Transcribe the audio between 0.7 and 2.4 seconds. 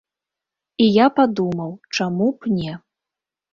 І я падумаў, чаму